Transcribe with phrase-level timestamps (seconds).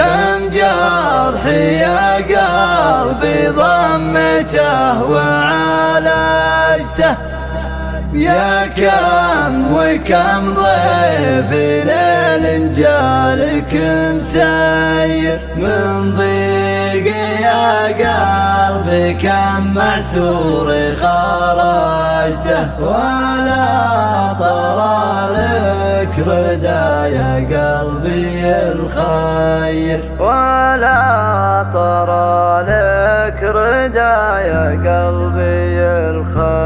[0.00, 6.50] كم جرح يا قلبي ضمته وعالجته.
[8.12, 11.50] يا كم وكم ضيف
[11.90, 12.44] ليل
[12.74, 13.72] جالك
[14.16, 15.40] مسير.
[15.56, 17.06] من ضيق
[17.40, 20.68] يا قلبي كم معسور
[21.02, 22.64] خرجته.
[22.80, 23.68] ولا
[24.40, 25.00] طرى
[26.18, 30.00] ردا يا قلبي الخير.
[30.18, 31.00] ولا
[31.74, 35.78] طرى لك ردا يا قلبي
[36.10, 36.59] الخير.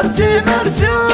[0.00, 1.10] واصدرت مرسوم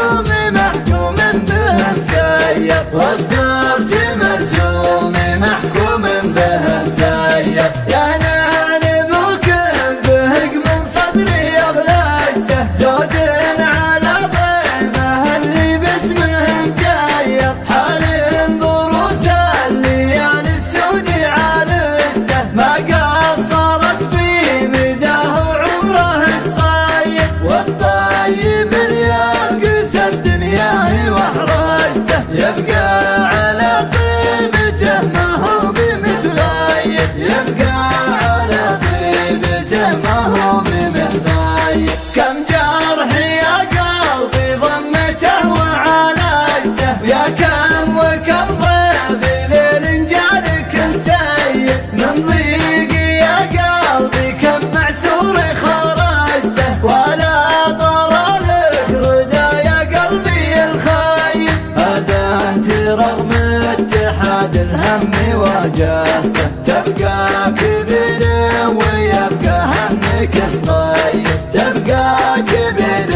[63.79, 65.11] اتحاد الهم
[65.41, 66.47] واجهته.
[66.65, 68.23] تبقى كبير
[68.69, 73.11] ويبقى همك صغير تبقى كبير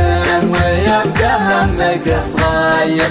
[0.53, 3.11] ويبقى همك صغير